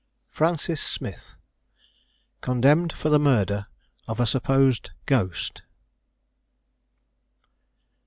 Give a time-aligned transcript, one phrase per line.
[0.31, 1.35] 399_] FRANCIS SMITH.
[2.41, 3.67] CONDEMNED FOR THE MURDER
[4.07, 5.61] OF A SUPPOSED GHOST.